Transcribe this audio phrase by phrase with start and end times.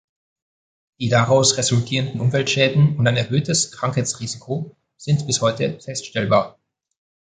[0.99, 6.57] Die daraus resultierenden Umweltschäden und ein erhöhtes Krankheitsrisiko sind bis heute feststellbar.